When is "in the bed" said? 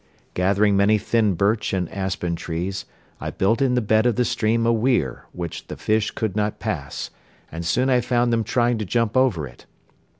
3.61-4.07